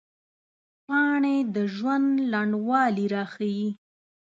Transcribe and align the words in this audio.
پاڼې 0.85 1.37
د 1.53 1.55
ژوند 1.75 2.07
لنډوالي 2.31 3.05
راښيي 3.13 3.69